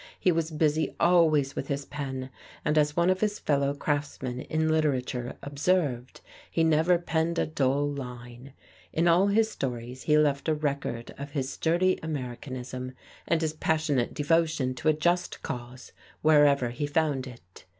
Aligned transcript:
He 0.19 0.31
was 0.31 0.49
busy 0.49 0.95
always 0.99 1.55
with 1.55 1.67
his 1.67 1.85
pen, 1.85 2.31
and, 2.65 2.75
as 2.75 2.95
one 2.97 3.11
of 3.11 3.21
his 3.21 3.37
fellow 3.37 3.75
craftsmen 3.75 4.41
in 4.41 4.67
literature 4.67 5.37
observed, 5.43 6.21
he 6.49 6.63
"never 6.63 6.97
penned 6.97 7.37
a 7.37 7.45
dull 7.45 7.87
line." 7.87 8.53
In 8.91 9.07
all 9.07 9.27
his 9.27 9.51
stories 9.51 10.01
he 10.01 10.17
left 10.17 10.49
a 10.49 10.55
record 10.55 11.13
of 11.19 11.33
his 11.33 11.51
sturdy 11.51 11.99
Americanism 12.01 12.93
and 13.27 13.41
his 13.41 13.53
passionate 13.53 14.15
devotion 14.15 14.73
to 14.73 14.89
a 14.89 14.93
just 14.93 15.43
cause, 15.43 15.91
wherever 16.23 16.71
he 16.71 16.87
found 16.87 17.27
it. 17.27 17.65